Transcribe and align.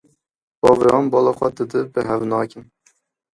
Bavê 0.61 0.87
wan 0.93 1.05
bala 1.11 1.31
xwe 1.37 1.49
didê, 1.57 1.81
bi 1.93 2.01
hev 2.09 2.21
nakin. 2.31 2.63